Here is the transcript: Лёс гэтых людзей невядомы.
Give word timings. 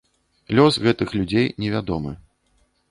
Лёс 0.59 0.79
гэтых 0.87 1.13
людзей 1.21 1.47
невядомы. 1.65 2.17